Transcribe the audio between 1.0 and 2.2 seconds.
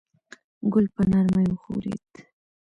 نرمۍ وښورېد.